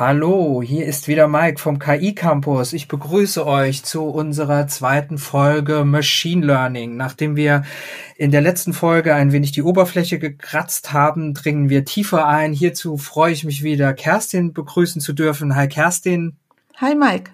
[0.00, 2.72] Hallo, hier ist wieder Mike vom KI Campus.
[2.72, 6.96] Ich begrüße euch zu unserer zweiten Folge Machine Learning.
[6.96, 7.64] Nachdem wir
[8.16, 12.54] in der letzten Folge ein wenig die Oberfläche gekratzt haben, dringen wir tiefer ein.
[12.54, 15.54] Hierzu freue ich mich wieder, Kerstin begrüßen zu dürfen.
[15.54, 16.38] Hi Kerstin.
[16.78, 17.32] Hi Mike.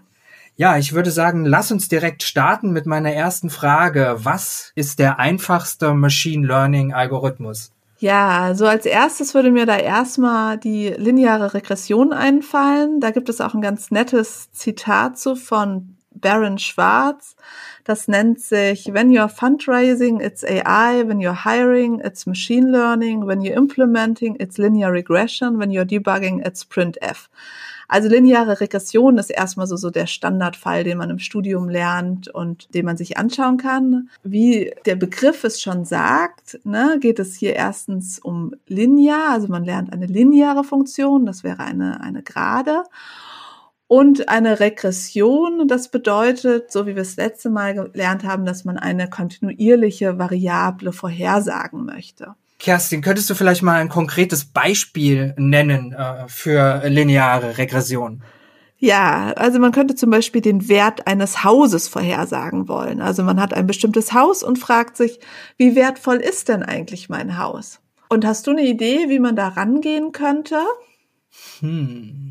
[0.56, 4.16] Ja, ich würde sagen, lass uns direkt starten mit meiner ersten Frage.
[4.24, 7.75] Was ist der einfachste Machine Learning Algorithmus?
[7.98, 13.00] Ja, so als erstes würde mir da erstmal die lineare Regression einfallen.
[13.00, 17.36] Da gibt es auch ein ganz nettes Zitat zu von Baron Schwarz.
[17.86, 21.06] Das nennt sich, when you're fundraising, it's AI.
[21.06, 23.28] When you're hiring, it's machine learning.
[23.28, 25.60] When you're implementing, it's linear regression.
[25.60, 27.28] When you're debugging, it's printf.
[27.86, 32.74] Also lineare Regression ist erstmal so, so der Standardfall, den man im Studium lernt und
[32.74, 34.10] den man sich anschauen kann.
[34.24, 39.64] Wie der Begriff es schon sagt, ne, geht es hier erstens um linear, also man
[39.64, 42.82] lernt eine lineare Funktion, das wäre eine, eine Gerade.
[43.88, 48.78] Und eine Regression, das bedeutet, so wie wir es letzte Mal gelernt haben, dass man
[48.78, 52.34] eine kontinuierliche Variable vorhersagen möchte.
[52.58, 58.22] Kerstin, könntest du vielleicht mal ein konkretes Beispiel nennen äh, für lineare Regression?
[58.78, 63.00] Ja, also man könnte zum Beispiel den Wert eines Hauses vorhersagen wollen.
[63.00, 65.18] Also man hat ein bestimmtes Haus und fragt sich,
[65.56, 67.80] wie wertvoll ist denn eigentlich mein Haus?
[68.08, 70.58] Und hast du eine Idee, wie man da rangehen könnte?
[71.60, 72.25] Hm.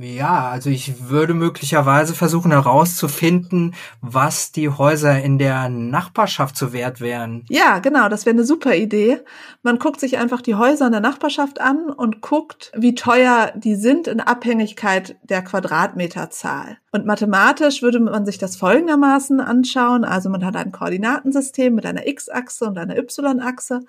[0.00, 7.00] Ja, also ich würde möglicherweise versuchen herauszufinden, was die Häuser in der Nachbarschaft so wert
[7.00, 7.44] wären.
[7.48, 9.20] Ja, genau, das wäre eine super Idee.
[9.62, 13.76] Man guckt sich einfach die Häuser in der Nachbarschaft an und guckt, wie teuer die
[13.76, 16.78] sind in Abhängigkeit der Quadratmeterzahl.
[16.90, 20.04] Und mathematisch würde man sich das folgendermaßen anschauen.
[20.04, 23.80] Also man hat ein Koordinatensystem mit einer X-Achse und einer Y-Achse.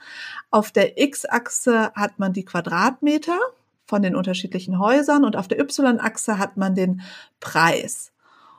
[0.52, 3.38] Auf der X-Achse hat man die Quadratmeter
[3.90, 7.02] von den unterschiedlichen Häusern und auf der Y-Achse hat man den
[7.40, 8.12] Preis.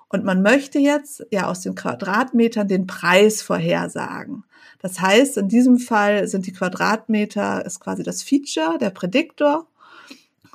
[0.09, 4.42] Und man möchte jetzt ja aus den Quadratmetern den Preis vorhersagen.
[4.80, 9.68] Das heißt, in diesem Fall sind die Quadratmeter ist quasi das Feature, der Prädiktor.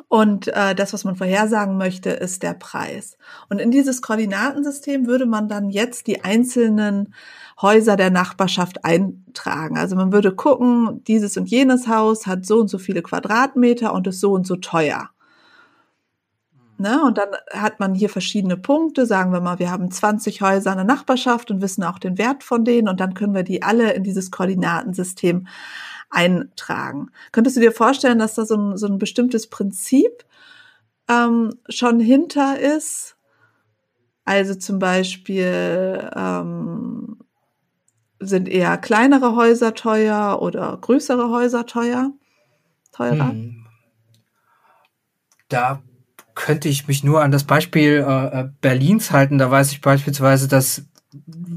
[0.08, 3.18] Und äh, das, was man vorhersagen möchte, ist der Preis.
[3.50, 7.14] Und in dieses Koordinatensystem würde man dann jetzt die einzelnen
[7.62, 9.78] Häuser der Nachbarschaft eintragen.
[9.78, 14.08] Also man würde gucken, dieses und jenes Haus hat so und so viele Quadratmeter und
[14.08, 15.10] ist so und so teuer.
[16.78, 17.02] Ne?
[17.04, 19.06] Und dann hat man hier verschiedene Punkte.
[19.06, 22.44] Sagen wir mal, wir haben 20 Häuser in der Nachbarschaft und wissen auch den Wert
[22.44, 25.48] von denen und dann können wir die alle in dieses Koordinatensystem
[26.10, 27.10] eintragen.
[27.32, 30.26] Könntest du dir vorstellen, dass da so ein, so ein bestimmtes Prinzip
[31.10, 33.16] ähm, schon hinter ist?
[34.24, 37.18] Also zum Beispiel ähm,
[38.20, 42.12] sind eher kleinere Häuser teuer oder größere Häuser teuer?
[42.92, 43.30] Teurer?
[43.30, 43.66] Hm.
[45.50, 45.82] Da
[46.34, 49.38] könnte ich mich nur an das Beispiel äh, äh, Berlins halten.
[49.38, 50.84] Da weiß ich beispielsweise, dass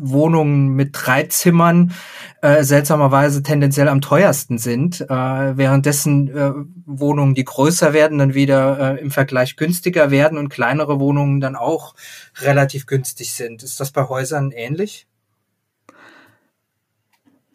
[0.01, 1.93] Wohnungen mit drei Zimmern
[2.41, 6.53] äh, seltsamerweise tendenziell am teuersten sind, äh, währenddessen äh,
[6.87, 11.57] Wohnungen, die größer werden, dann wieder äh, im Vergleich günstiger werden und kleinere Wohnungen dann
[11.57, 11.95] auch
[12.41, 13.63] relativ günstig sind.
[13.63, 15.07] Ist das bei Häusern ähnlich?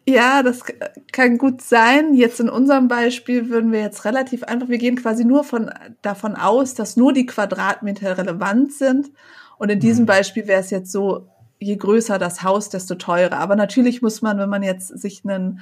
[0.06, 0.60] Ja, das
[1.12, 2.12] kann gut sein.
[2.12, 5.70] Jetzt in unserem Beispiel würden wir jetzt relativ einfach, wir gehen quasi nur von,
[6.02, 9.10] davon aus, dass nur die Quadratmeter relevant sind.
[9.56, 10.08] Und in diesem mhm.
[10.08, 11.28] Beispiel wäre es jetzt so,
[11.64, 13.38] je größer das Haus, desto teurer.
[13.38, 15.60] Aber natürlich muss man, wenn man jetzt sich einen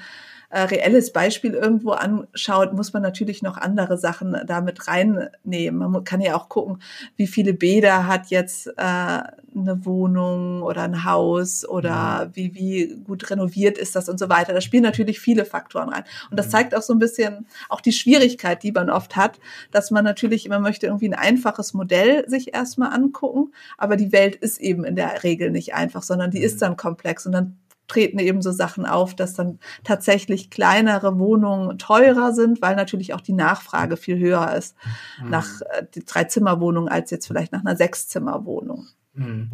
[0.52, 5.90] äh, reelles Beispiel irgendwo anschaut, muss man natürlich noch andere Sachen damit reinnehmen.
[5.90, 6.82] Man kann ja auch gucken,
[7.16, 12.30] wie viele Bäder hat jetzt äh, eine Wohnung oder ein Haus oder mhm.
[12.36, 14.52] wie, wie gut renoviert ist das und so weiter.
[14.52, 16.04] Da spielen natürlich viele Faktoren rein.
[16.30, 16.50] Und das mhm.
[16.50, 19.40] zeigt auch so ein bisschen auch die Schwierigkeit, die man oft hat,
[19.70, 24.36] dass man natürlich immer möchte irgendwie ein einfaches Modell sich erstmal angucken, aber die Welt
[24.36, 26.60] ist eben in der Regel nicht einfach, sondern die ist mhm.
[26.60, 27.56] dann komplex und dann
[27.92, 33.20] treten eben so Sachen auf, dass dann tatsächlich kleinere Wohnungen teurer sind, weil natürlich auch
[33.20, 34.76] die Nachfrage viel höher ist
[35.22, 35.31] mhm.
[35.31, 38.87] nach äh, drei Zimmerwohnungen als jetzt vielleicht nach einer Sechszimmerwohnung.
[39.14, 39.50] Mhm.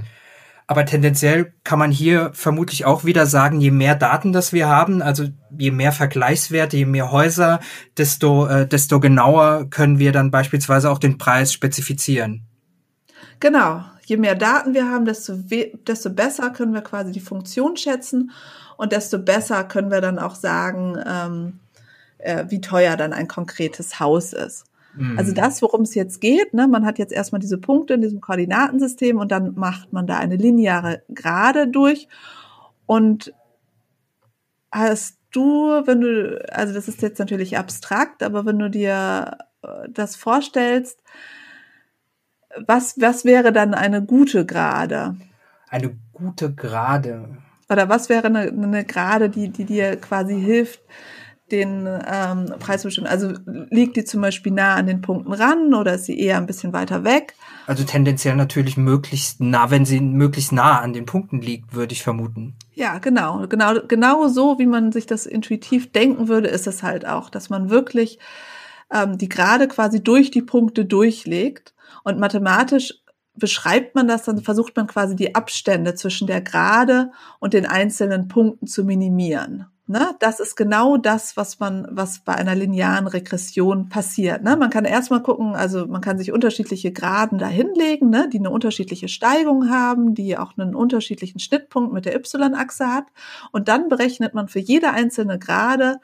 [0.70, 5.00] Aber tendenziell kann man hier vermutlich auch wieder sagen, je mehr Daten das wir haben,
[5.00, 5.24] also
[5.56, 7.60] je mehr Vergleichswerte, je mehr Häuser,
[7.96, 12.44] desto, äh, desto genauer können wir dann beispielsweise auch den Preis spezifizieren.
[13.40, 15.34] Genau, je mehr Daten wir haben, desto,
[15.86, 18.30] desto besser können wir quasi die Funktion schätzen
[18.78, 21.60] und desto besser können wir dann auch sagen, ähm,
[22.18, 24.64] äh, wie teuer dann ein konkretes Haus ist.
[24.96, 25.18] Mhm.
[25.18, 28.22] Also das, worum es jetzt geht, ne, man hat jetzt erstmal diese Punkte in diesem
[28.22, 32.08] Koordinatensystem und dann macht man da eine lineare Gerade durch
[32.86, 33.34] und
[34.72, 39.88] hast du, wenn du, also das ist jetzt natürlich abstrakt, aber wenn du dir äh,
[39.90, 41.02] das vorstellst,
[42.66, 45.16] was, was wäre dann eine gute Gerade?
[45.68, 47.38] Eine gute Gerade.
[47.70, 50.80] Oder was wäre eine, eine Gerade, die, die dir quasi hilft,
[51.50, 53.06] den ähm, Preis zu bestimmen?
[53.06, 53.34] Also
[53.70, 56.72] liegt die zum Beispiel nah an den Punkten ran oder ist sie eher ein bisschen
[56.72, 57.34] weiter weg?
[57.66, 62.02] Also tendenziell natürlich möglichst nah, wenn sie möglichst nah an den Punkten liegt, würde ich
[62.02, 62.54] vermuten.
[62.72, 63.46] Ja, genau.
[63.46, 67.50] Genau, genau so, wie man sich das intuitiv denken würde, ist es halt auch, dass
[67.50, 68.18] man wirklich
[68.90, 71.74] ähm, die Gerade quasi durch die Punkte durchlegt
[72.04, 72.94] und mathematisch
[73.34, 78.28] beschreibt man das, dann versucht man quasi die Abstände zwischen der Gerade und den einzelnen
[78.28, 79.66] Punkten zu minimieren.
[79.90, 80.14] Ne?
[80.18, 84.42] Das ist genau das, was man, was bei einer linearen Regression passiert.
[84.42, 84.54] Ne?
[84.54, 88.28] Man kann erstmal gucken, also man kann sich unterschiedliche Graden dahinlegen, ne?
[88.30, 93.06] die eine unterschiedliche Steigung haben, die auch einen unterschiedlichen Schnittpunkt mit der Y-Achse hat.
[93.50, 96.00] Und dann berechnet man für jede einzelne Gerade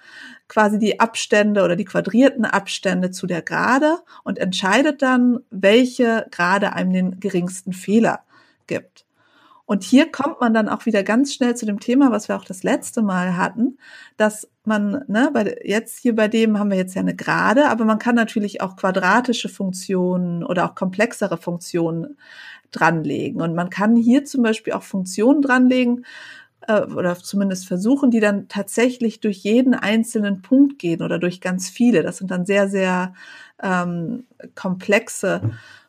[0.49, 6.73] quasi die Abstände oder die quadrierten Abstände zu der Gerade und entscheidet dann, welche Gerade
[6.73, 8.21] einem den geringsten Fehler
[8.67, 9.04] gibt.
[9.67, 12.45] Und hier kommt man dann auch wieder ganz schnell zu dem Thema, was wir auch
[12.45, 13.79] das letzte Mal hatten,
[14.17, 17.85] dass man, ne, bei, jetzt hier bei dem haben wir jetzt ja eine Gerade, aber
[17.85, 22.19] man kann natürlich auch quadratische Funktionen oder auch komplexere Funktionen
[22.73, 23.41] dranlegen.
[23.41, 26.05] Und man kann hier zum Beispiel auch Funktionen dranlegen,
[26.67, 31.69] äh, oder zumindest versuchen, die dann tatsächlich durch jeden einzelnen Punkt gehen oder durch ganz
[31.69, 32.03] viele.
[32.03, 33.15] Das sind dann sehr, sehr
[33.63, 34.25] ähm,
[34.55, 35.41] komplexe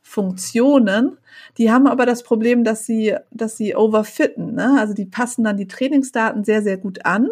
[0.05, 1.17] Funktionen.
[1.57, 4.53] Die haben aber das Problem, dass sie, dass sie overfitten.
[4.53, 4.77] Ne?
[4.79, 7.29] Also die passen dann die Trainingsdaten sehr, sehr gut an,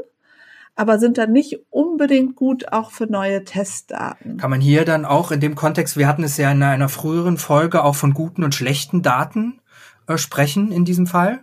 [0.75, 4.37] aber sind dann nicht unbedingt gut auch für neue Testdaten.
[4.37, 7.37] Kann man hier dann auch in dem Kontext, wir hatten es ja in einer früheren
[7.37, 9.61] Folge auch von guten und schlechten Daten
[10.07, 11.41] äh, sprechen in diesem Fall?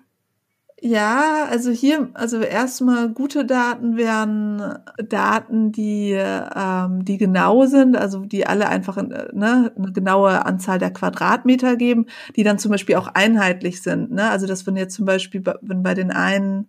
[0.82, 4.78] Ja, also hier, also erstmal gute Daten wären
[5.10, 10.90] Daten, die, ähm, die genau sind, also die alle einfach ne, eine genaue Anzahl der
[10.90, 14.10] Quadratmeter geben, die dann zum Beispiel auch einheitlich sind.
[14.10, 14.30] Ne?
[14.30, 16.68] Also dass wenn jetzt zum Beispiel, wenn bei den einen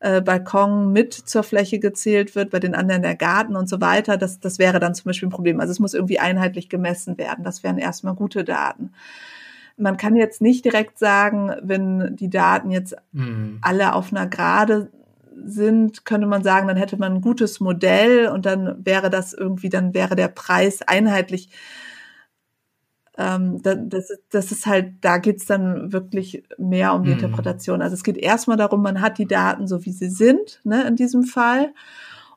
[0.00, 4.18] äh, Balkon mit zur Fläche gezählt wird, bei den anderen der Garten und so weiter,
[4.18, 5.60] das, das wäre dann zum Beispiel ein Problem.
[5.60, 7.44] Also es muss irgendwie einheitlich gemessen werden.
[7.44, 8.92] Das wären erstmal gute Daten
[9.78, 13.58] man kann jetzt nicht direkt sagen, wenn die Daten jetzt mhm.
[13.62, 14.90] alle auf einer Gerade
[15.44, 19.68] sind, könnte man sagen, dann hätte man ein gutes Modell und dann wäre das irgendwie,
[19.68, 21.50] dann wäre der Preis einheitlich.
[23.16, 27.16] Ähm, das, das ist halt, da geht's dann wirklich mehr um die mhm.
[27.16, 27.82] Interpretation.
[27.82, 30.96] Also es geht erstmal darum, man hat die Daten so, wie sie sind, ne, in
[30.96, 31.72] diesem Fall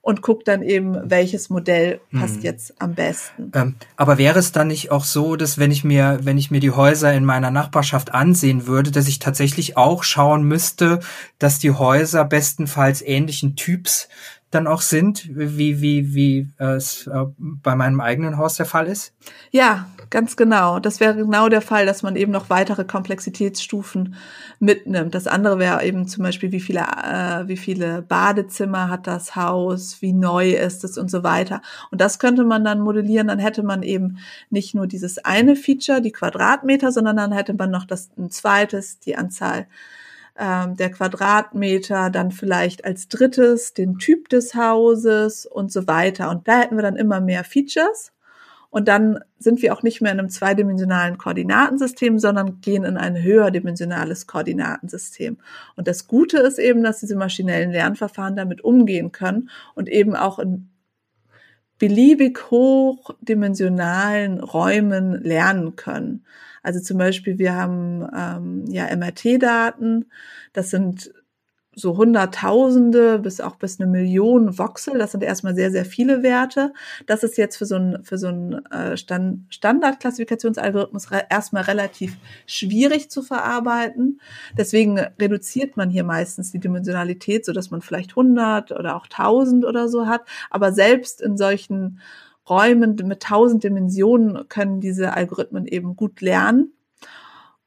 [0.01, 2.42] und guckt dann eben, welches Modell passt hm.
[2.42, 3.51] jetzt am besten.
[3.53, 6.59] Ähm, aber wäre es dann nicht auch so, dass wenn ich mir, wenn ich mir
[6.59, 11.00] die Häuser in meiner Nachbarschaft ansehen würde, dass ich tatsächlich auch schauen müsste,
[11.38, 14.09] dass die Häuser bestenfalls ähnlichen Typs
[14.50, 19.13] dann auch sind, wie, wie, wie es äh, bei meinem eigenen Haus der Fall ist?
[19.51, 20.80] Ja, ganz genau.
[20.80, 24.16] Das wäre genau der Fall, dass man eben noch weitere Komplexitätsstufen
[24.60, 25.16] mitnimmt.
[25.16, 30.02] Das andere wäre eben zum Beispiel, wie viele, äh, wie viele Badezimmer hat das Haus,
[30.02, 31.62] wie neu ist es und so weiter.
[31.90, 33.28] Und das könnte man dann modellieren.
[33.28, 34.19] Dann hätte man eben
[34.52, 39.00] nicht nur dieses eine Feature, die Quadratmeter, sondern dann hätte man noch das ein zweites,
[39.00, 39.66] die Anzahl
[40.38, 46.30] ähm, der Quadratmeter, dann vielleicht als drittes den Typ des Hauses und so weiter.
[46.30, 48.12] Und da hätten wir dann immer mehr Features.
[48.72, 53.22] Und dann sind wir auch nicht mehr in einem zweidimensionalen Koordinatensystem, sondern gehen in ein
[53.22, 55.38] höherdimensionales Koordinatensystem.
[55.75, 60.40] Und das Gute ist eben, dass diese maschinellen Lernverfahren damit umgehen können und eben auch
[60.40, 60.70] in
[61.80, 66.25] beliebig hochdimensionalen Räumen lernen können.
[66.63, 70.06] Also zum Beispiel, wir haben ähm, ja MRT-Daten,
[70.54, 71.12] das sind
[71.74, 74.98] so Hunderttausende bis auch bis eine Million Voxel.
[74.98, 76.74] Das sind erstmal sehr, sehr viele Werte.
[77.06, 83.10] Das ist jetzt für so einen, für so einen äh, Stand Standardklassifikationsalgorithmus erstmal relativ schwierig
[83.10, 84.20] zu verarbeiten.
[84.58, 89.63] Deswegen reduziert man hier meistens die Dimensionalität, so dass man vielleicht 100 oder auch 1000
[89.63, 90.22] oder so hat.
[90.50, 92.00] Aber selbst in solchen
[92.50, 96.74] Räumen mit tausend Dimensionen können diese Algorithmen eben gut lernen.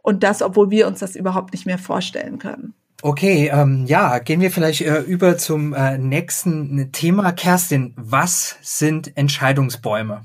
[0.03, 2.75] Und das, obwohl wir uns das überhaupt nicht mehr vorstellen können.
[3.07, 7.33] Okay, ähm, ja, gehen wir vielleicht äh, über zum äh, nächsten Thema.
[7.33, 10.23] Kerstin, was sind Entscheidungsbäume?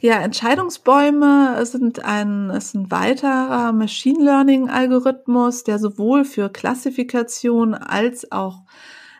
[0.00, 8.32] Ja, Entscheidungsbäume sind ein, ist ein weiterer Machine Learning Algorithmus, der sowohl für Klassifikation als
[8.32, 8.62] auch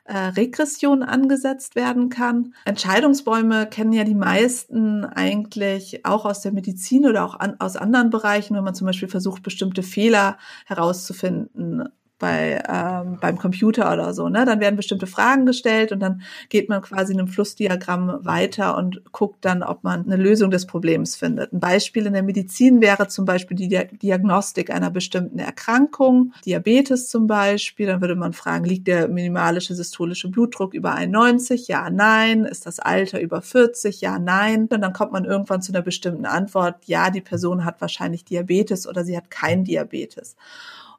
[0.02, 2.54] äh, Regression angesetzt werden kann.
[2.64, 8.10] Entscheidungsbäume kennen ja die meisten eigentlich auch aus der Medizin oder auch an, aus anderen
[8.10, 11.84] Bereichen, wenn man zum Beispiel versucht, bestimmte Fehler herauszufinden
[12.18, 14.28] bei ähm, beim Computer oder so.
[14.28, 14.44] Ne?
[14.44, 19.02] Dann werden bestimmte Fragen gestellt und dann geht man quasi in einem Flussdiagramm weiter und
[19.12, 21.52] guckt dann, ob man eine Lösung des Problems findet.
[21.52, 27.26] Ein Beispiel in der Medizin wäre zum Beispiel die Diagnostik einer bestimmten Erkrankung, Diabetes zum
[27.26, 27.86] Beispiel.
[27.86, 31.66] Dann würde man fragen, liegt der minimalische systolische Blutdruck über 91?
[31.68, 32.44] Ja, nein.
[32.44, 34.00] Ist das Alter über 40?
[34.00, 34.68] Ja, nein.
[34.70, 36.76] Und dann kommt man irgendwann zu einer bestimmten Antwort.
[36.86, 40.36] Ja, die Person hat wahrscheinlich Diabetes oder sie hat kein Diabetes.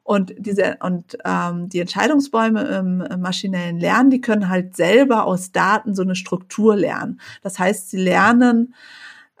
[0.06, 5.96] Und diese und ähm, die Entscheidungsbäume im, maschinellen Lernen, die können halt selber aus Daten
[5.96, 7.20] so eine Struktur lernen.
[7.42, 8.72] Das heißt, sie lernen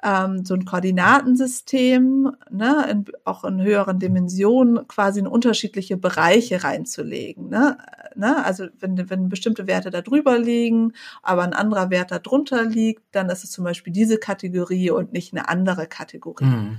[0.02, 7.48] ähm, so ein Koordinatensystem, ne, in, auch in höheren Dimensionen quasi in unterschiedliche Bereiche reinzulegen.
[7.48, 7.78] Ne?
[8.16, 8.44] Ne?
[8.44, 13.04] Also wenn, wenn bestimmte Werte da drüber liegen, aber ein anderer Wert da drunter liegt,
[13.12, 16.44] dann ist es zum Beispiel diese Kategorie und nicht eine andere Kategorie.
[16.44, 16.78] Mhm.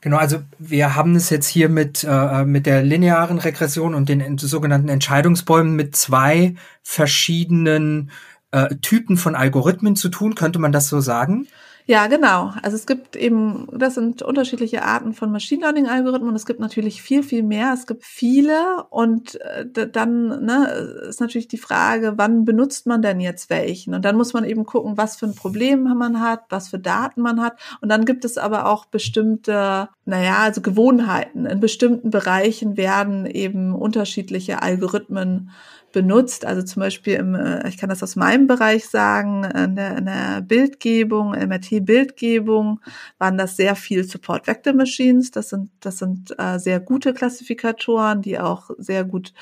[0.00, 4.38] Genau, also wir haben es jetzt hier mit, äh, mit der linearen Regression und den
[4.38, 8.10] sogenannten Entscheidungsbäumen mit zwei verschiedenen
[8.52, 10.34] äh, Typen von Algorithmen zu tun.
[10.34, 11.46] Könnte man das so sagen?
[11.88, 12.52] Ja, genau.
[12.62, 16.58] Also es gibt eben, das sind unterschiedliche Arten von Machine Learning Algorithmen und es gibt
[16.58, 17.72] natürlich viel, viel mehr.
[17.72, 20.66] Es gibt viele und äh, dann ne,
[21.08, 23.94] ist natürlich die Frage, wann benutzt man denn jetzt welchen?
[23.94, 27.20] Und dann muss man eben gucken, was für ein Problem man hat, was für Daten
[27.22, 27.56] man hat.
[27.80, 31.46] Und dann gibt es aber auch bestimmte, naja, also Gewohnheiten.
[31.46, 35.50] In bestimmten Bereichen werden eben unterschiedliche Algorithmen
[35.96, 36.44] benutzt.
[36.44, 40.04] Also zum Beispiel im, äh, ich kann das aus meinem Bereich sagen, in der, in
[40.04, 42.82] der Bildgebung, MRT-Bildgebung
[43.16, 45.30] waren das sehr viel Support Vector Machines.
[45.30, 49.32] Das sind, das sind äh, sehr gute Klassifikatoren, die auch sehr gut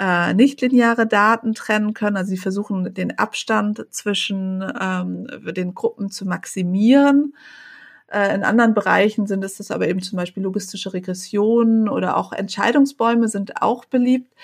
[0.00, 2.16] äh, nichtlineare Daten trennen können.
[2.16, 7.34] Also sie versuchen den Abstand zwischen ähm, den Gruppen zu maximieren.
[8.08, 12.32] Äh, in anderen Bereichen sind es das aber eben zum Beispiel logistische Regressionen oder auch
[12.32, 14.34] Entscheidungsbäume sind auch beliebt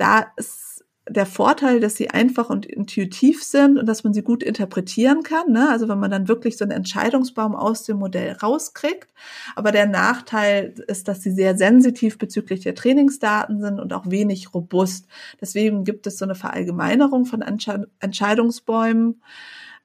[0.00, 4.42] da ist der Vorteil, dass sie einfach und intuitiv sind und dass man sie gut
[4.42, 5.50] interpretieren kann.
[5.50, 5.68] Ne?
[5.68, 9.12] Also wenn man dann wirklich so einen Entscheidungsbaum aus dem Modell rauskriegt.
[9.56, 14.54] Aber der Nachteil ist, dass sie sehr sensitiv bezüglich der Trainingsdaten sind und auch wenig
[14.54, 15.08] robust.
[15.40, 19.20] Deswegen gibt es so eine Verallgemeinerung von Entscheidungsbäumen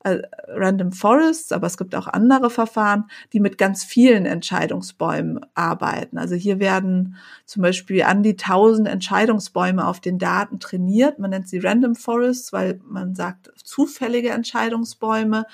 [0.06, 6.20] äh, Random Forests, aber es gibt auch andere Verfahren, die mit ganz vielen Entscheidungsbäumen arbeiten.
[6.20, 11.18] Also hier werden zum Beispiel an die tausend Entscheidungsbäume auf den Daten trainiert.
[11.18, 15.46] Man nennt sie Random Forests, weil man sagt zufällige Entscheidungsbäume,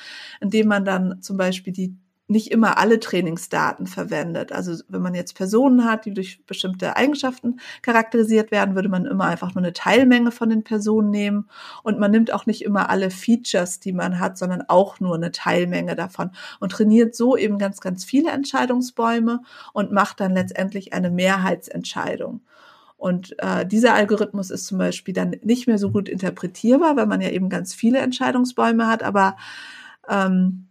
[0.42, 1.96] indem man dann zum Beispiel die
[2.32, 4.52] nicht immer alle Trainingsdaten verwendet.
[4.52, 9.26] Also wenn man jetzt Personen hat, die durch bestimmte Eigenschaften charakterisiert werden, würde man immer
[9.26, 11.50] einfach nur eine Teilmenge von den Personen nehmen
[11.84, 15.32] und man nimmt auch nicht immer alle Features, die man hat, sondern auch nur eine
[15.32, 19.42] Teilmenge davon und trainiert so eben ganz, ganz viele Entscheidungsbäume
[19.74, 22.42] und macht dann letztendlich eine Mehrheitsentscheidung.
[22.96, 27.20] Und äh, dieser Algorithmus ist zum Beispiel dann nicht mehr so gut interpretierbar, weil man
[27.20, 29.36] ja eben ganz viele Entscheidungsbäume hat, aber
[30.08, 30.68] ähm,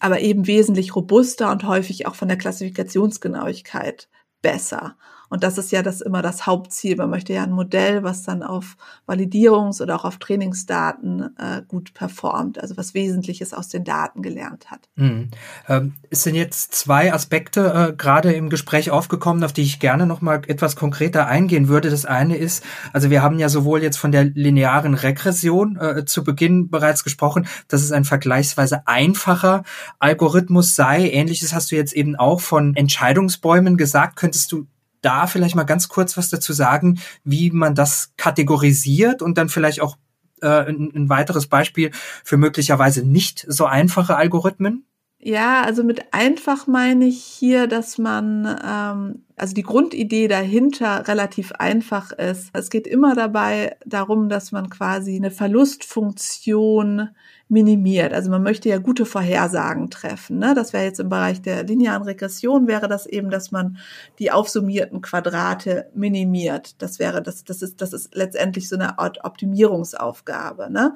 [0.00, 4.08] aber eben wesentlich robuster und häufig auch von der Klassifikationsgenauigkeit
[4.42, 4.96] besser.
[5.28, 6.96] Und das ist ja das immer das Hauptziel.
[6.96, 11.94] Man möchte ja ein Modell, was dann auf Validierungs- oder auch auf Trainingsdaten äh, gut
[11.94, 14.88] performt, also was Wesentliches aus den Daten gelernt hat.
[14.96, 15.30] Mhm.
[15.68, 20.06] Ähm, es sind jetzt zwei Aspekte äh, gerade im Gespräch aufgekommen, auf die ich gerne
[20.06, 21.90] noch mal etwas konkreter eingehen würde.
[21.90, 26.24] Das eine ist, also wir haben ja sowohl jetzt von der linearen Regression äh, zu
[26.24, 29.62] Beginn bereits gesprochen, dass es ein vergleichsweise einfacher
[29.98, 31.10] Algorithmus sei.
[31.10, 34.16] Ähnliches hast du jetzt eben auch von Entscheidungsbäumen gesagt.
[34.16, 34.66] Könntest du
[35.02, 39.80] da vielleicht mal ganz kurz was dazu sagen, wie man das kategorisiert und dann vielleicht
[39.80, 39.96] auch
[40.42, 41.90] äh, ein, ein weiteres Beispiel
[42.24, 44.84] für möglicherweise nicht so einfache Algorithmen?
[45.20, 51.50] Ja, also mit einfach meine ich hier, dass man, ähm, also die Grundidee dahinter relativ
[51.52, 52.50] einfach ist.
[52.52, 57.08] Es geht immer dabei darum, dass man quasi eine Verlustfunktion
[57.48, 58.12] minimiert.
[58.12, 60.38] Also man möchte ja gute Vorhersagen treffen.
[60.38, 60.54] Ne?
[60.54, 63.78] Das wäre jetzt im Bereich der linearen Regression, wäre das eben, dass man
[64.18, 66.80] die aufsummierten Quadrate minimiert.
[66.82, 70.70] Das wäre, das, das ist, das ist letztendlich so eine Art Optimierungsaufgabe.
[70.70, 70.94] Ne?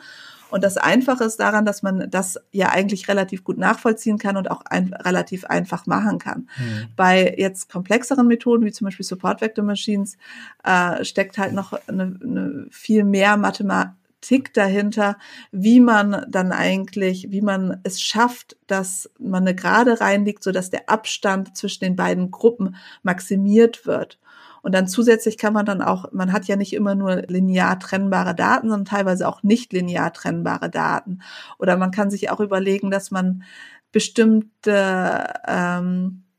[0.50, 4.50] Und das Einfache ist daran, dass man das ja eigentlich relativ gut nachvollziehen kann und
[4.50, 6.48] auch ein, relativ einfach machen kann.
[6.58, 6.88] Mhm.
[6.94, 10.18] Bei jetzt komplexeren Methoden, wie zum Beispiel Support Vector Machines,
[10.62, 15.18] äh, steckt halt noch eine, eine viel mehr Mathematik Tick dahinter,
[15.50, 20.70] wie man dann eigentlich, wie man es schafft, dass man eine Gerade reinlegt, so dass
[20.70, 24.18] der Abstand zwischen den beiden Gruppen maximiert wird.
[24.62, 28.34] Und dann zusätzlich kann man dann auch, man hat ja nicht immer nur linear trennbare
[28.34, 31.18] Daten, sondern teilweise auch nicht linear trennbare Daten.
[31.58, 33.42] Oder man kann sich auch überlegen, dass man
[33.90, 36.31] bestimmte ähm, äh,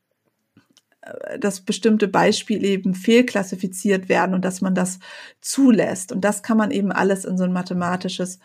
[1.39, 4.99] dass bestimmte Beispiele eben fehlklassifiziert werden und dass man das
[5.41, 6.11] zulässt.
[6.11, 8.39] Und das kann man eben alles in so ein mathematisches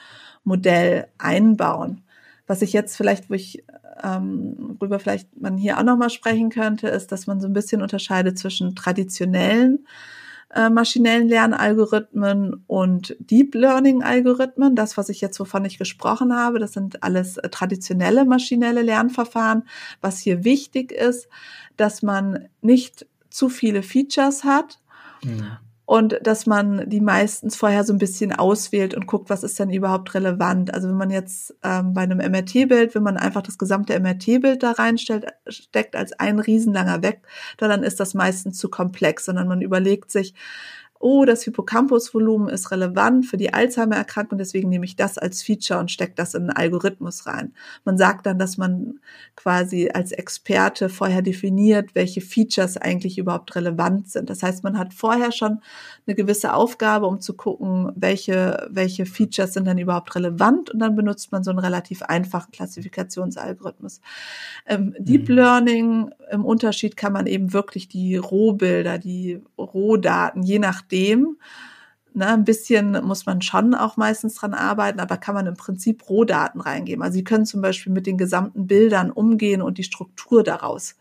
[0.45, 2.03] Modell einbauen.
[2.47, 3.65] Was ich jetzt vielleicht, wo ich
[4.03, 7.83] ähm, worüber vielleicht man hier auch nochmal sprechen könnte, ist, dass man so ein bisschen
[7.83, 9.87] unterscheidet zwischen traditionellen
[10.55, 14.75] äh, maschinellen Lernalgorithmen und Deep Learning Algorithmen.
[14.77, 19.65] Das, was ich jetzt, wovon ich gesprochen habe, das sind alles äh, traditionelle maschinelle Lernverfahren.
[20.01, 21.29] Was hier wichtig ist,
[21.77, 24.79] dass man nicht zu viele Features hat.
[25.23, 29.59] Mhm und dass man die meistens vorher so ein bisschen auswählt und guckt, was ist
[29.59, 30.75] denn überhaupt relevant.
[30.75, 34.73] Also wenn man jetzt ähm, bei einem MRT-Bild, wenn man einfach das gesamte MRT-Bild da
[34.73, 37.23] reinstellt, steckt als ein riesenlanger Weg,
[37.57, 40.35] dann ist das meistens zu komplex, sondern man überlegt sich,
[41.01, 45.91] oh, das Hippocampusvolumen ist relevant für die Alzheimer-Erkrankung, deswegen nehme ich das als Feature und
[45.91, 47.53] stecke das in einen Algorithmus rein.
[47.85, 48.99] Man sagt dann, dass man
[49.37, 54.29] quasi als Experte vorher definiert, welche Features eigentlich überhaupt relevant sind.
[54.29, 55.61] Das heißt, man hat vorher schon
[56.07, 60.97] eine gewisse Aufgabe, um zu gucken, welche, welche Features sind dann überhaupt relevant und dann
[60.97, 64.01] benutzt man so einen relativ einfachen Klassifikationsalgorithmus.
[64.67, 65.35] Ähm, Deep mhm.
[65.35, 71.39] Learning, im Unterschied kann man eben wirklich die Rohbilder, die Rohdaten, je nach nachdem.
[72.15, 76.09] Ne, ein bisschen muss man schon auch meistens dran arbeiten, aber kann man im Prinzip
[76.09, 77.03] Rohdaten reingeben.
[77.03, 80.97] Also Sie können zum Beispiel mit den gesamten Bildern umgehen und die Struktur daraus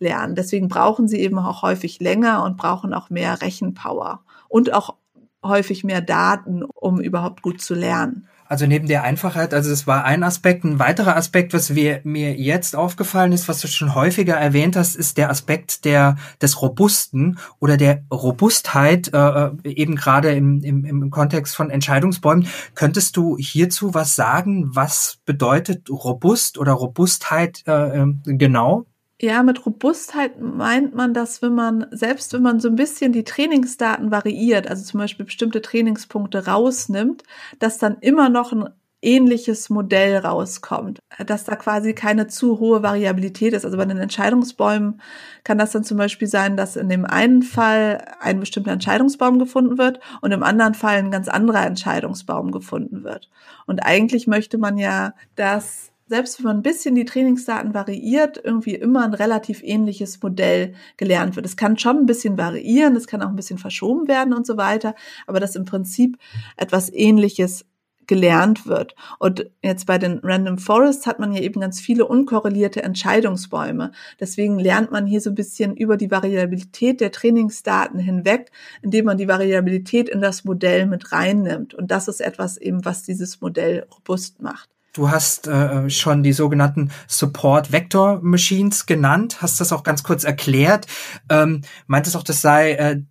[0.00, 0.34] lernen.
[0.34, 4.96] Deswegen brauchen Sie eben auch häufig länger und brauchen auch mehr Rechenpower und auch
[5.44, 8.28] häufig mehr Daten, um überhaupt gut zu lernen.
[8.46, 10.64] Also neben der Einfachheit, also es war ein Aspekt.
[10.64, 14.96] Ein weiterer Aspekt, was wir, mir jetzt aufgefallen ist, was du schon häufiger erwähnt hast,
[14.96, 20.84] ist der Aspekt der des Robusten oder der Robustheit, äh, äh eben gerade im, im,
[20.84, 22.46] im Kontext von Entscheidungsbäumen.
[22.74, 24.68] Könntest du hierzu was sagen?
[24.74, 28.84] Was bedeutet robust oder Robustheit äh, ähm, genau?
[29.24, 33.24] Ja, mit Robustheit meint man das, wenn man, selbst wenn man so ein bisschen die
[33.24, 37.22] Trainingsdaten variiert, also zum Beispiel bestimmte Trainingspunkte rausnimmt,
[37.58, 38.68] dass dann immer noch ein
[39.00, 43.64] ähnliches Modell rauskommt, dass da quasi keine zu hohe Variabilität ist.
[43.64, 45.00] Also bei den Entscheidungsbäumen
[45.42, 49.78] kann das dann zum Beispiel sein, dass in dem einen Fall ein bestimmter Entscheidungsbaum gefunden
[49.78, 53.30] wird und im anderen Fall ein ganz anderer Entscheidungsbaum gefunden wird.
[53.64, 58.74] Und eigentlich möchte man ja, dass selbst wenn man ein bisschen die Trainingsdaten variiert, irgendwie
[58.74, 61.46] immer ein relativ ähnliches Modell gelernt wird.
[61.46, 64.56] Es kann schon ein bisschen variieren, es kann auch ein bisschen verschoben werden und so
[64.56, 64.94] weiter,
[65.26, 66.18] aber dass im Prinzip
[66.56, 67.64] etwas Ähnliches
[68.06, 68.94] gelernt wird.
[69.18, 73.92] Und jetzt bei den Random Forests hat man ja eben ganz viele unkorrelierte Entscheidungsbäume.
[74.20, 78.50] Deswegen lernt man hier so ein bisschen über die Variabilität der Trainingsdaten hinweg,
[78.82, 81.74] indem man die Variabilität in das Modell mit reinnimmt.
[81.74, 84.73] Und das ist etwas eben, was dieses Modell robust macht.
[84.94, 90.22] Du hast äh, schon die sogenannten Support Vector Machines genannt, hast das auch ganz kurz
[90.22, 90.86] erklärt.
[91.28, 93.02] Ähm, meintest auch, das sei äh,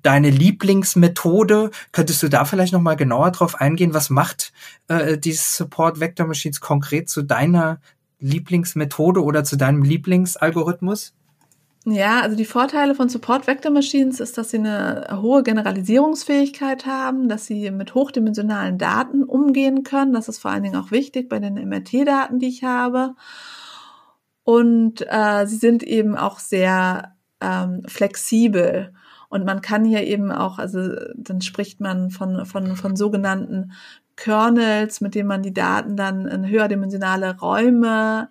[0.00, 1.70] deine Lieblingsmethode.
[1.92, 3.92] Könntest du da vielleicht noch mal genauer drauf eingehen?
[3.92, 4.54] Was macht
[4.88, 7.78] äh, dieses Support Vector Machines konkret zu deiner
[8.18, 11.12] Lieblingsmethode oder zu deinem Lieblingsalgorithmus?
[11.88, 17.28] Ja, also die Vorteile von Support Vector Machines ist, dass sie eine hohe Generalisierungsfähigkeit haben,
[17.28, 20.12] dass sie mit hochdimensionalen Daten umgehen können.
[20.12, 23.14] Das ist vor allen Dingen auch wichtig bei den MRT-Daten, die ich habe.
[24.42, 28.92] Und äh, sie sind eben auch sehr ähm, flexibel.
[29.28, 33.70] Und man kann hier eben auch, also dann spricht man von, von, von sogenannten
[34.16, 38.28] Kernels, mit denen man die Daten dann in höherdimensionale Räume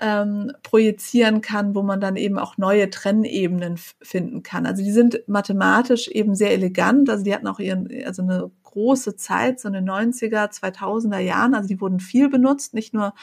[0.00, 4.66] ähm, projizieren kann, wo man dann eben auch neue Trennebenen finden kann.
[4.66, 7.08] Also die sind mathematisch eben sehr elegant.
[7.08, 11.54] Also die hatten auch ihren, also eine große Zeit, so in den 90er, 2000er Jahren.
[11.54, 13.14] Also die wurden viel benutzt, nicht nur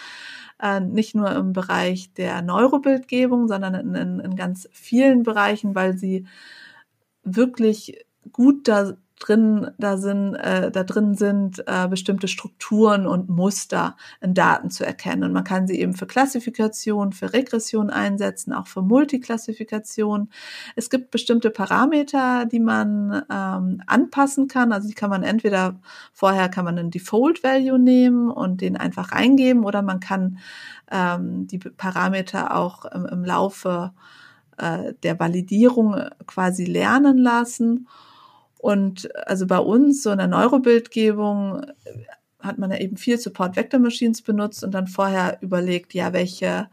[0.62, 5.98] äh, nicht nur im Bereich der Neurobildgebung, sondern in, in, in ganz vielen Bereichen, weil
[5.98, 6.26] sie
[7.24, 13.96] wirklich gut da drin, da sind, äh, da drin sind äh, bestimmte Strukturen und Muster
[14.20, 15.24] in Daten zu erkennen.
[15.24, 20.30] Und man kann sie eben für Klassifikation, für Regression einsetzen, auch für Multiklassifikation.
[20.76, 24.72] Es gibt bestimmte Parameter, die man ähm, anpassen kann.
[24.74, 25.80] Also die kann man entweder
[26.14, 30.40] vorher kann man einen Default Value nehmen und den einfach eingeben, oder man kann
[30.92, 33.94] ähm, die Parameter auch im, im Laufe
[34.58, 35.96] äh, der Validierung
[36.28, 37.88] quasi lernen lassen.
[38.62, 41.66] Und also bei uns, so in der Neurobildgebung,
[42.40, 46.70] hat man ja eben viel Support Vector Machines benutzt und dann vorher überlegt, ja, welche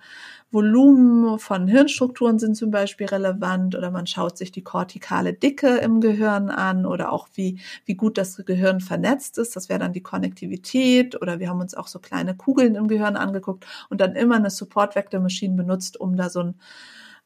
[0.50, 6.02] Volumen von Hirnstrukturen sind zum Beispiel relevant oder man schaut sich die kortikale Dicke im
[6.02, 9.56] Gehirn an oder auch wie, wie gut das Gehirn vernetzt ist.
[9.56, 13.16] Das wäre dann die Konnektivität oder wir haben uns auch so kleine Kugeln im Gehirn
[13.16, 16.54] angeguckt und dann immer eine Support Vector Machine benutzt, um da so ein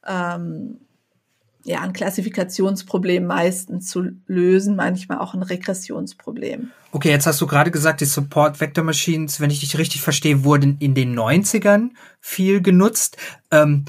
[0.07, 0.79] ähm,
[1.63, 6.71] ja, ein Klassifikationsproblem meistens zu lösen, manchmal auch ein Regressionsproblem.
[6.91, 10.43] Okay, jetzt hast du gerade gesagt, die Support Vector Machines, wenn ich dich richtig verstehe,
[10.43, 13.17] wurden in den 90ern viel genutzt.
[13.49, 13.85] Ähm,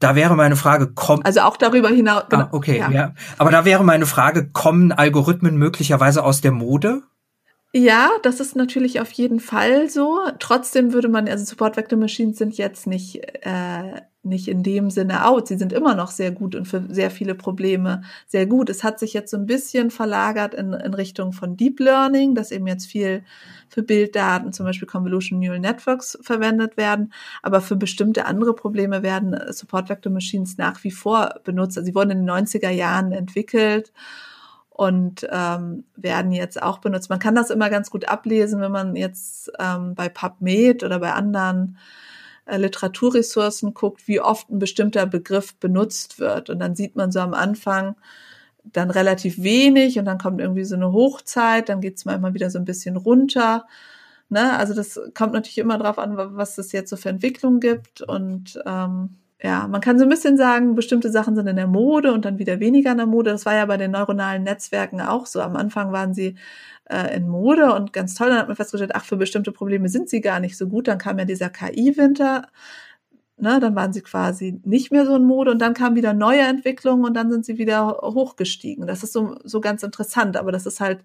[0.00, 1.26] da wäre meine Frage, kommt.
[1.26, 2.22] Also auch darüber hinaus.
[2.24, 2.90] Ah, genau, ah, okay, ja.
[2.90, 3.14] ja.
[3.36, 7.02] Aber da wäre meine Frage, kommen Algorithmen möglicherweise aus der Mode?
[7.76, 10.20] Ja, das ist natürlich auf jeden Fall so.
[10.38, 15.26] Trotzdem würde man, also Support Vector Machines sind jetzt nicht, äh, nicht in dem Sinne
[15.26, 15.48] out.
[15.48, 18.70] Sie sind immer noch sehr gut und für sehr viele Probleme sehr gut.
[18.70, 22.52] Es hat sich jetzt so ein bisschen verlagert in, in Richtung von Deep Learning, dass
[22.52, 23.24] eben jetzt viel
[23.68, 27.12] für Bilddaten, zum Beispiel Convolution Neural Networks verwendet werden.
[27.42, 31.76] Aber für bestimmte andere Probleme werden Support Vector Machines nach wie vor benutzt.
[31.76, 33.92] Also sie wurden in den 90er Jahren entwickelt
[34.74, 37.08] und ähm, werden jetzt auch benutzt.
[37.08, 41.12] Man kann das immer ganz gut ablesen, wenn man jetzt ähm, bei PubMed oder bei
[41.12, 41.78] anderen
[42.46, 46.50] äh, Literaturressourcen guckt, wie oft ein bestimmter Begriff benutzt wird.
[46.50, 47.94] Und dann sieht man so am Anfang
[48.64, 52.50] dann relativ wenig und dann kommt irgendwie so eine Hochzeit, dann geht es manchmal wieder
[52.50, 53.66] so ein bisschen runter.
[54.28, 54.58] Ne?
[54.58, 58.60] Also das kommt natürlich immer drauf an, was es jetzt so für Entwicklungen gibt und
[58.66, 59.10] ähm,
[59.44, 62.38] ja, man kann so ein bisschen sagen, bestimmte Sachen sind in der Mode und dann
[62.38, 63.30] wieder weniger in der Mode.
[63.30, 65.42] Das war ja bei den neuronalen Netzwerken auch so.
[65.42, 66.36] Am Anfang waren sie
[66.86, 68.30] äh, in Mode und ganz toll.
[68.30, 70.88] Dann hat man festgestellt, ach, für bestimmte Probleme sind sie gar nicht so gut.
[70.88, 72.48] Dann kam ja dieser KI-Winter.
[73.36, 76.40] Ne, dann waren sie quasi nicht mehr so in Mode und dann kamen wieder neue
[76.40, 78.86] Entwicklungen und dann sind sie wieder hochgestiegen.
[78.86, 81.00] Das ist so, so ganz interessant, aber das ist halt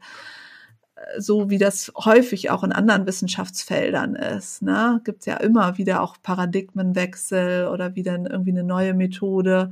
[1.18, 4.62] so wie das häufig auch in anderen Wissenschaftsfeldern ist.
[4.62, 5.02] Ne?
[5.04, 9.72] Gibt ja immer wieder auch Paradigmenwechsel oder wieder irgendwie eine neue Methode.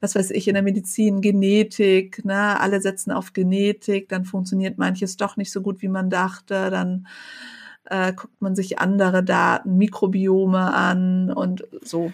[0.00, 2.58] Was weiß ich, in der Medizin, Genetik, ne?
[2.58, 7.06] alle setzen auf Genetik, dann funktioniert manches doch nicht so gut, wie man dachte, dann
[7.84, 12.12] äh, guckt man sich andere Daten, Mikrobiome an und so.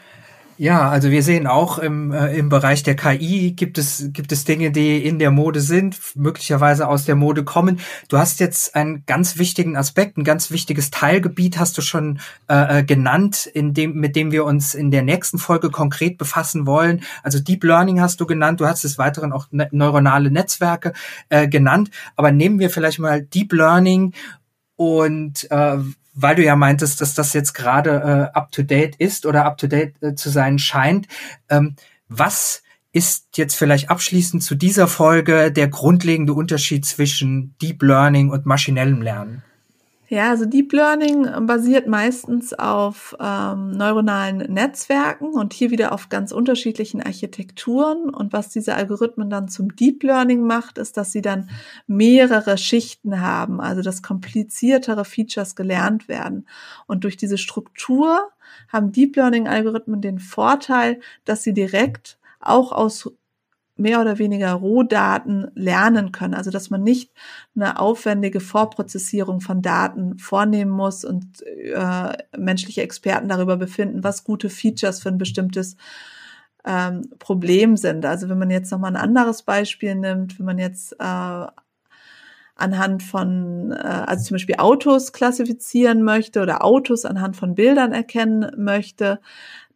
[0.58, 4.44] Ja, also wir sehen auch im, äh, im Bereich der KI gibt es, gibt es
[4.44, 7.78] Dinge, die in der Mode sind, möglicherweise aus der Mode kommen.
[8.08, 12.78] Du hast jetzt einen ganz wichtigen Aspekt, ein ganz wichtiges Teilgebiet hast du schon äh,
[12.78, 17.02] äh genannt, in dem, mit dem wir uns in der nächsten Folge konkret befassen wollen.
[17.22, 20.94] Also Deep Learning hast du genannt, du hast des Weiteren auch ne neuronale Netzwerke
[21.28, 21.90] äh, genannt.
[22.16, 24.14] Aber nehmen wir vielleicht mal Deep Learning
[24.76, 25.78] und äh,
[26.16, 29.58] weil du ja meintest, dass das jetzt gerade äh, up to date ist oder up
[29.58, 31.06] to date äh, zu sein scheint.
[31.48, 31.76] Ähm,
[32.08, 38.46] was ist jetzt vielleicht abschließend zu dieser Folge der grundlegende Unterschied zwischen Deep Learning und
[38.46, 39.42] maschinellem Lernen?
[40.08, 46.30] Ja, also Deep Learning basiert meistens auf ähm, neuronalen Netzwerken und hier wieder auf ganz
[46.30, 48.10] unterschiedlichen Architekturen.
[48.10, 51.50] Und was diese Algorithmen dann zum Deep Learning macht, ist, dass sie dann
[51.88, 56.46] mehrere Schichten haben, also dass kompliziertere Features gelernt werden.
[56.86, 58.30] Und durch diese Struktur
[58.68, 63.10] haben Deep Learning Algorithmen den Vorteil, dass sie direkt auch aus
[63.76, 66.34] mehr oder weniger Rohdaten lernen können.
[66.34, 67.12] Also dass man nicht
[67.54, 74.48] eine aufwendige Vorprozessierung von Daten vornehmen muss und äh, menschliche Experten darüber befinden, was gute
[74.48, 75.76] Features für ein bestimmtes
[76.64, 78.04] ähm, Problem sind.
[78.06, 81.46] Also wenn man jetzt nochmal ein anderes Beispiel nimmt, wenn man jetzt äh,
[82.56, 88.50] anhand von, äh, also zum Beispiel Autos klassifizieren möchte oder Autos anhand von Bildern erkennen
[88.56, 89.20] möchte,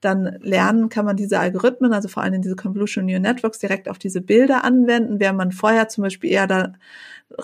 [0.01, 3.99] dann lernen kann man diese Algorithmen, also vor allem diese Convolutional Neural Networks, direkt auf
[3.99, 6.73] diese Bilder anwenden, während man vorher zum Beispiel eher da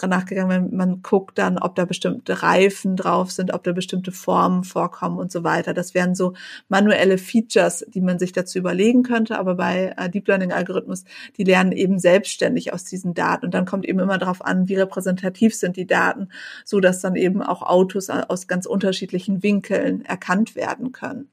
[0.06, 4.64] nachgegangen, wenn man guckt dann, ob da bestimmte Reifen drauf sind, ob da bestimmte Formen
[4.64, 5.74] vorkommen und so weiter.
[5.74, 6.34] Das wären so
[6.68, 11.04] manuelle Features, die man sich dazu überlegen könnte, aber bei äh, Deep Learning Algorithmus,
[11.36, 14.74] die lernen eben selbstständig aus diesen Daten und dann kommt eben immer darauf an, wie
[14.74, 16.28] repräsentativ sind die Daten,
[16.64, 21.28] so dass dann eben auch Autos aus ganz unterschiedlichen Winkeln erkannt werden können.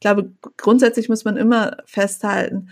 [0.00, 2.70] Ich glaube, grundsätzlich muss man immer festhalten,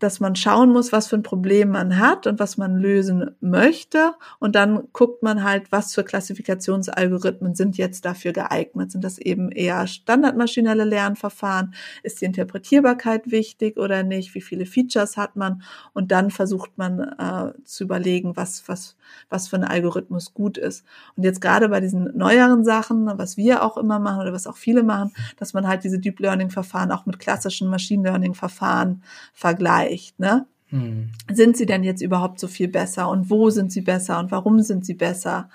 [0.00, 4.14] dass man schauen muss, was für ein Problem man hat und was man lösen möchte.
[4.38, 8.90] Und dann guckt man halt, was für Klassifikationsalgorithmen sind jetzt dafür geeignet.
[8.90, 11.74] Sind das eben eher standardmaschinelle Lernverfahren?
[12.02, 14.34] Ist die Interpretierbarkeit wichtig oder nicht?
[14.34, 15.62] Wie viele Features hat man?
[15.92, 18.96] Und dann versucht man äh, zu überlegen, was, was,
[19.28, 20.84] was für ein Algorithmus gut ist.
[21.16, 24.56] Und jetzt gerade bei diesen neueren Sachen, was wir auch immer machen oder was auch
[24.56, 29.02] viele machen, dass man halt diese Deep Learning Verfahren auch mit klassischen Machine Learning Verfahren
[29.34, 30.46] vergleicht vergleicht, ne?
[30.68, 31.10] Hm.
[31.32, 34.62] Sind sie denn jetzt überhaupt so viel besser und wo sind sie besser und warum
[34.62, 35.48] sind sie besser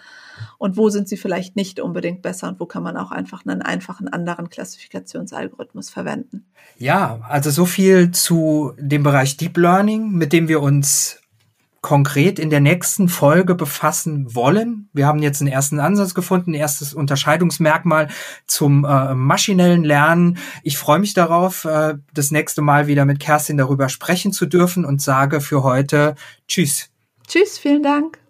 [0.57, 3.61] und wo sind sie vielleicht nicht unbedingt besser und wo kann man auch einfach einen
[3.61, 6.45] einfachen anderen Klassifikationsalgorithmus verwenden?
[6.77, 11.21] Ja, also so viel zu dem Bereich Deep Learning, mit dem wir uns
[11.85, 14.89] konkret in der nächsten Folge befassen wollen.
[14.91, 18.07] Wir haben jetzt einen ersten Ansatz gefunden, ein erstes Unterscheidungsmerkmal
[18.47, 20.39] zum äh, maschinellen Lernen.
[20.63, 24.83] Ich freue mich darauf, äh, das nächste Mal wieder mit Kerstin darüber sprechen zu dürfen
[24.83, 26.15] und sage für heute
[26.47, 26.89] Tschüss.
[27.27, 28.24] Tschüss, vielen Dank.